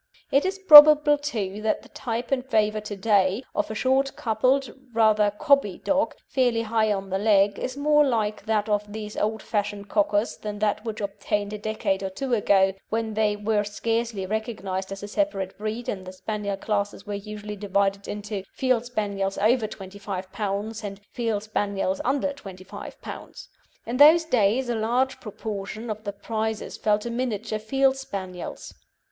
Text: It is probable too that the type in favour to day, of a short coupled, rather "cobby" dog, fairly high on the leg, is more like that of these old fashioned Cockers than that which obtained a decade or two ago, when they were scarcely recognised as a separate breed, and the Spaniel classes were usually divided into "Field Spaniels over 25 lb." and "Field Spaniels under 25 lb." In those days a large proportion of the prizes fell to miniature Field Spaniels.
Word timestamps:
It 0.31 0.45
is 0.45 0.57
probable 0.57 1.19
too 1.19 1.61
that 1.61 1.83
the 1.83 1.89
type 1.89 2.31
in 2.31 2.41
favour 2.41 2.81
to 2.81 2.95
day, 2.95 3.43
of 3.53 3.69
a 3.69 3.75
short 3.75 4.15
coupled, 4.15 4.73
rather 4.93 5.29
"cobby" 5.37 5.77
dog, 5.77 6.15
fairly 6.27 6.63
high 6.63 6.91
on 6.91 7.11
the 7.11 7.19
leg, 7.19 7.59
is 7.59 7.77
more 7.77 8.03
like 8.03 8.47
that 8.47 8.67
of 8.67 8.91
these 8.91 9.15
old 9.15 9.43
fashioned 9.43 9.89
Cockers 9.89 10.37
than 10.37 10.57
that 10.57 10.83
which 10.83 11.01
obtained 11.01 11.53
a 11.53 11.59
decade 11.59 12.01
or 12.01 12.09
two 12.09 12.33
ago, 12.33 12.73
when 12.89 13.13
they 13.13 13.35
were 13.35 13.63
scarcely 13.63 14.25
recognised 14.25 14.91
as 14.91 15.03
a 15.03 15.07
separate 15.07 15.55
breed, 15.55 15.87
and 15.87 16.07
the 16.07 16.13
Spaniel 16.13 16.57
classes 16.57 17.05
were 17.05 17.13
usually 17.13 17.55
divided 17.55 18.07
into 18.07 18.43
"Field 18.51 18.85
Spaniels 18.85 19.37
over 19.37 19.67
25 19.67 20.31
lb." 20.31 20.83
and 20.83 20.99
"Field 21.11 21.43
Spaniels 21.43 22.01
under 22.03 22.33
25 22.33 22.99
lb." 23.03 23.47
In 23.85 23.97
those 23.97 24.25
days 24.25 24.67
a 24.67 24.73
large 24.73 25.19
proportion 25.19 25.91
of 25.91 26.05
the 26.05 26.11
prizes 26.13 26.75
fell 26.75 26.97
to 26.97 27.11
miniature 27.11 27.59
Field 27.59 27.97
Spaniels. 27.97 28.73